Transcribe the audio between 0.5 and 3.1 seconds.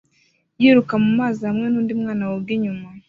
yiruka mu mazi hamwe nundi mwana woga inyuma ye